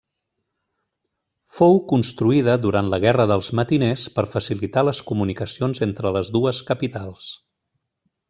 [1.57, 7.29] Fou construïda durant la Guerra dels Matiners per facilitar les comunicacions entre les dues capitals.